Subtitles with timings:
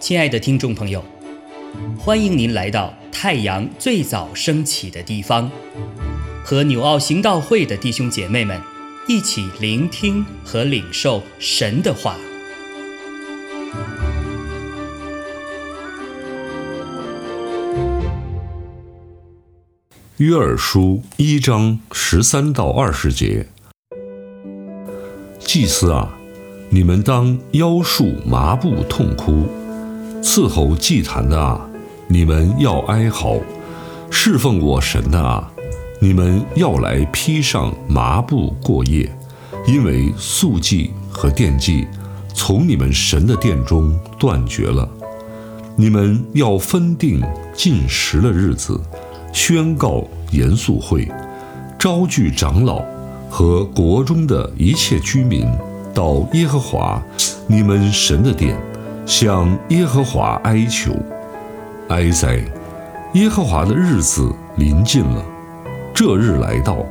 [0.00, 1.04] 亲爱的听众朋友，
[1.96, 5.48] 欢迎您来到太阳最早升起的地方，
[6.42, 8.60] 和纽奥行道会的弟兄姐妹们
[9.06, 12.16] 一起聆听和领受神的话。
[20.16, 23.46] 约珥书一章十三到二十节，
[25.52, 26.08] 祭司啊，
[26.68, 29.48] 你们当腰束麻布痛哭。
[30.22, 31.68] 伺候祭坛的啊，
[32.06, 33.40] 你们要哀嚎；
[34.12, 35.50] 侍奉我神的啊，
[35.98, 39.12] 你们要来披上麻布过夜，
[39.66, 41.84] 因为素祭和奠祭
[42.32, 44.88] 从你们神的殿中断绝了。
[45.74, 47.20] 你们要分定
[47.52, 48.80] 禁食的日子，
[49.32, 51.10] 宣告严肃会，
[51.76, 52.84] 招聚长老
[53.30, 55.46] 和国中的一切居民
[55.94, 57.00] 到耶和华
[57.46, 58.58] 你们神的殿。
[59.06, 60.94] 向耶和华哀求，
[61.88, 62.38] 哀哉！
[63.14, 65.24] 耶和华的日子临近了，
[65.92, 66.86] 这日来到，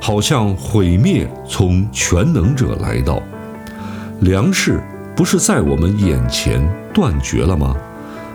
[0.00, 3.20] 好像毁灭从全能者来到。
[4.20, 4.80] 粮食
[5.16, 7.74] 不是在我们眼前断绝了吗？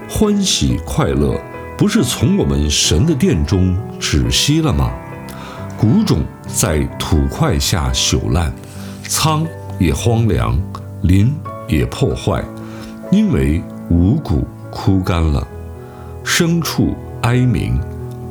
[0.09, 1.39] 欢喜快乐
[1.78, 4.91] 不是从我们神的殿中止息了吗？
[5.80, 8.52] 谷种在土块下朽烂，
[9.08, 9.47] 仓
[9.80, 10.59] 也荒凉，
[11.03, 11.33] 林
[11.69, 12.44] 也破坏。
[13.09, 15.47] 因为五谷枯干了，
[16.25, 17.80] 牲畜哀鸣，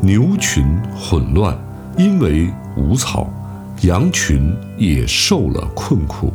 [0.03, 1.55] 牛群混乱；
[1.97, 3.33] 因为无草，
[3.81, 6.31] 羊群也受了困苦。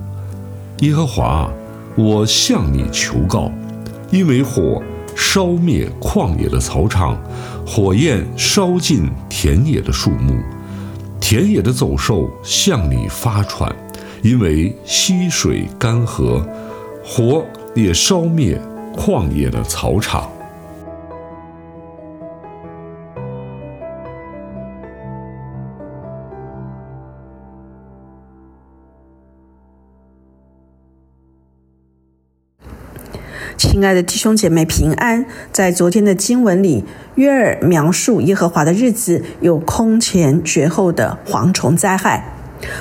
[0.80, 1.48] 耶和华，
[1.96, 3.52] 我向你求告，
[4.10, 4.82] 因为火
[5.16, 7.16] 烧灭旷野的草场，
[7.68, 10.34] 火焰烧尽田野的树木，
[11.26, 13.74] 田野的走兽向你发喘，
[14.22, 16.46] 因为溪水干涸，
[17.02, 17.46] 火。
[17.76, 18.62] 也烧灭
[18.96, 20.30] 旷野的草场。
[33.58, 35.26] 亲爱的弟兄姐妹，平安！
[35.52, 36.84] 在昨天的经文里，
[37.16, 42.34] 约尔描述耶和华的日子有空前绝后的蝗虫灾害。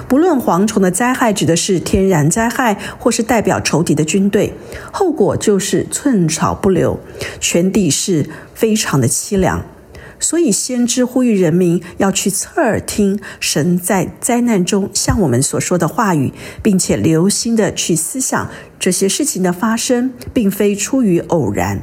[0.06, 4.54] 不论蝗虫的灾害指的是天然灾害，或是代表仇敌的军队，
[4.92, 6.98] 后果就是寸草不留，
[7.40, 9.64] 全地是非常的凄凉。
[10.22, 21.82] 所以先知呼吁人民要去侧耳听神在灾难中向我们所说的话语，并且留心的去思想这些事情的发生，并非出于偶然。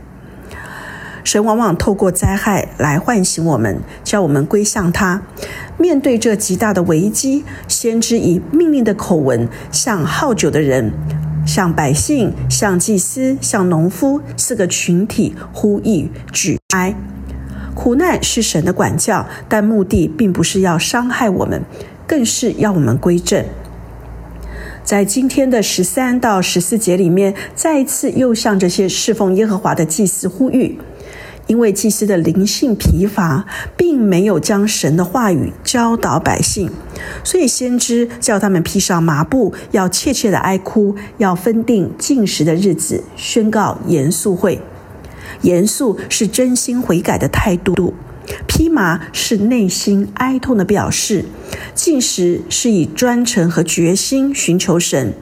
[1.26, 5.22] 神往往透过灾害来唤醒我们，叫我们归向他。
[5.78, 10.92] 面对这极大的危机，先知以命令的口吻向好酒的人、
[11.46, 16.96] 向百姓、向祭司、向农夫四个群体呼吁举哀。
[17.80, 21.62] 苦难是神的管教，但目的并不是要伤害我们，
[22.06, 23.46] 更是要我们归正。
[24.84, 30.78] 在今天的十三到十四节里面，再一次又向这些侍奉耶和华的祭司呼吁。
[31.48, 33.46] 因为祭司的灵性疲乏，
[33.78, 36.70] 并没有将神的话语教导百姓，
[37.24, 44.60] 所以先知叫他们披上麻布，要切切的哀哭，要分定禁食的日子，宣告严肃会。
[45.42, 47.94] 严肃是真心悔改的态度，
[48.48, 51.26] 披麻是内心哀痛的表示，
[51.74, 55.14] 进食是以专诚和决心寻求神。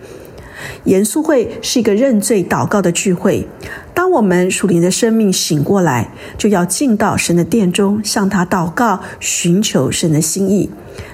[0.85, 3.47] 严肃会是一个认罪祷告的聚会。
[3.93, 10.69] 当我们属灵的生命醒过来，就要进到神的殿中，向他祷告，寻求神的心意，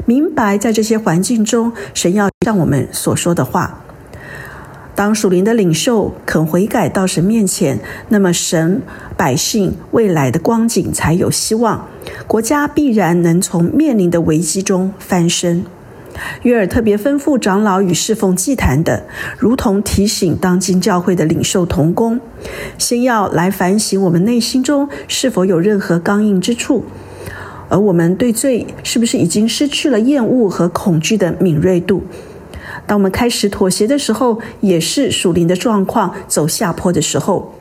[0.05, 3.82] 明白在这些环境中，神要让我们所说的话。
[4.95, 8.81] 当属灵的领袖肯悔改到神面前，那么神
[9.17, 11.87] 百姓未来的光景才有希望，
[12.27, 15.65] 国家必然能从面临的危机中翻身。
[16.43, 19.03] 约尔特别吩咐长老与侍奉祭坛的，
[19.39, 22.19] 如同提醒当今教会的领袖同工，
[22.77, 26.85] 先要来反省我们内心中是否有任何刚硬之处，
[27.67, 32.03] 而我们对罪是不是已经失去了厌恶和恐惧的敏锐度？
[32.85, 37.53] 当我们开始妥协的时候，也是属灵的状况走下坡的时候。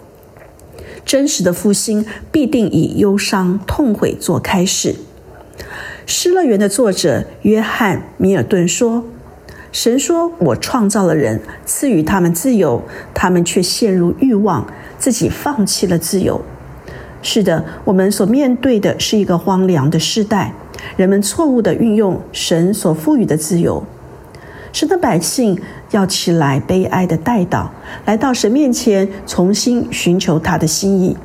[1.04, 4.92] 真实的复兴必定以忧伤痛悔做开始。
[6.06, 9.04] 《失乐园》的作者约翰·米尔顿说
[9.72, 12.82] ：“神说我创造了人，赐予他们自由，
[13.14, 14.66] 他们却陷入欲望，
[14.98, 16.40] 自己放弃了自由。
[17.20, 20.54] 是的，我们所面对的是一个荒凉的时代，
[20.96, 23.84] 人们错误地运用神所赋予的自由。
[24.72, 25.60] 神的百姓
[25.90, 27.66] 要起来悲哀的代祷，
[28.06, 31.16] 来到神面前重新寻求他的心意。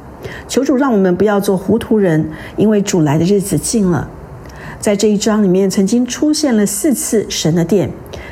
[0.48, 4.10] 求主让我们不要做糊涂人，因为主来的日子近了。
[4.80, 7.90] 在这一章里面，曾经出现了四次神的殿，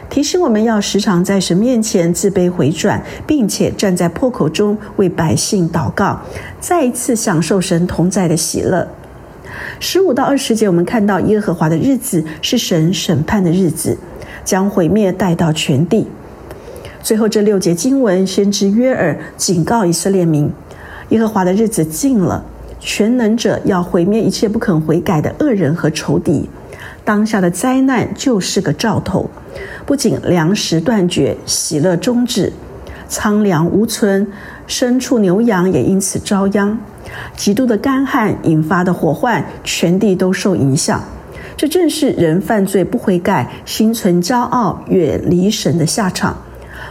[0.10, 6.20] 提醒我们要时常在神面前自卑回转，并且站在破口中为百姓祷告，
[6.60, 8.88] 再一次享受神同在的喜乐。
[9.80, 13.98] 十五到二十节，我们看到耶和华的日子是神审判的日子，
[14.46, 16.08] 将毁灭带到全地。
[17.04, 20.50] 最后这六节经文，先知约尔警告以色列民：
[21.10, 22.46] 耶和华的日子近了。
[22.80, 26.48] 全能者要毁灭一切不肯悔改的恶人和仇敌，
[27.04, 29.28] 当下的灾难就是个兆头。
[29.88, 32.54] 不仅粮食断绝，喜乐终止，
[33.08, 34.28] 苍凉无存，
[34.68, 36.78] 牲畜牛羊也因此遭殃。
[37.36, 41.02] 极度的干旱引发的火患，全地都受影响。
[41.58, 46.38] 这正是人犯罪不悔改、心存骄傲、远离神的下场。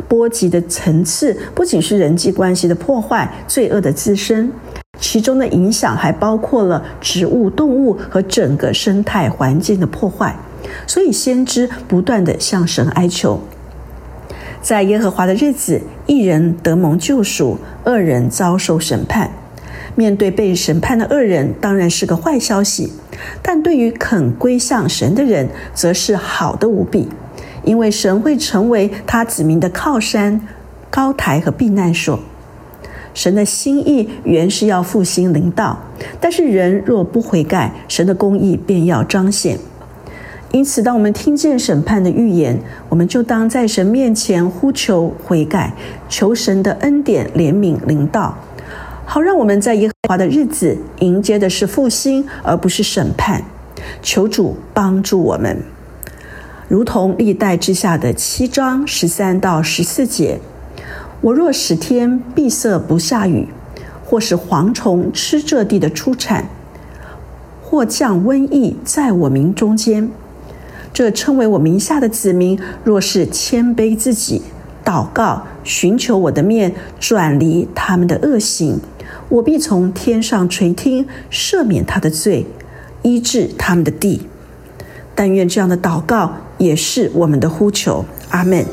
[0.09, 4.51] 波及的层次不仅是人际关系的破坏、罪恶的滋生。
[4.99, 10.35] 其中的影响还包括了植物、动物和整个生态环境的破坏，
[10.87, 13.41] 所以先知不断的向神哀求。
[14.63, 19.31] 在耶和华的日子，一人得蒙救赎，恶人遭受审判。
[19.95, 22.89] 面对被审判的恶人，当然是个坏消息；
[23.43, 27.09] 但对于肯归向神的人，则是好的无比，
[27.65, 30.41] 因为神会成为他子民的靠山、
[30.91, 32.19] 高台和避难所。
[33.13, 35.79] 神的心意原是要复兴灵道，
[36.21, 39.57] 但是人若不悔改，神的公义便要彰显。
[40.51, 45.73] 因此，当我们听见审判的预言，我们就当在神面前呼求悔改，
[46.09, 48.37] 求神的恩典怜悯灵道，
[49.07, 53.45] 好让我们在耶和华的日子迎接的是复兴，而不是审判。
[54.03, 55.63] 求主帮助我们，
[56.69, 60.41] 如同历代之下的七章十三到十四节。
[61.21, 63.49] 我若使天闭塞不下雨，
[64.05, 66.49] 或是蝗虫吃这地的出产，
[67.63, 70.11] 或降瘟疫在我民中间，
[70.93, 74.43] 这称为我名下的子民，若是谦卑自己，
[74.85, 78.79] 祷告，寻求我的面，转离他们的恶行，
[79.29, 82.47] 我必从天上垂听，赦免他的罪，
[83.03, 84.23] 医治他们的地。
[85.15, 88.05] 但愿这样的祷告也是我们的呼求。
[88.31, 88.65] 阿门。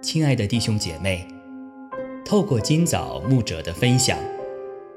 [0.00, 1.26] 亲爱的弟兄姐妹，
[2.24, 4.16] 透过今早牧者的分享，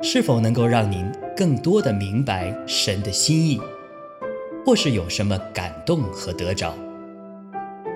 [0.02, 3.60] 是否能够让您更多的明白神的心意，
[4.64, 6.74] 或是有什么感动和得着？